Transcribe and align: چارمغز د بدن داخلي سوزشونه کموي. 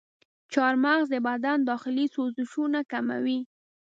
چارمغز 0.53 1.05
د 1.11 1.15
بدن 1.27 1.57
داخلي 1.71 2.05
سوزشونه 2.15 2.79
کموي. 2.91 3.39